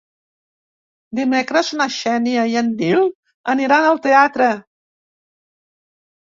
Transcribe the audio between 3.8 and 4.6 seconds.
al teatre.